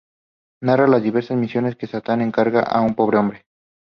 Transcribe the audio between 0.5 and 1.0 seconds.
Narra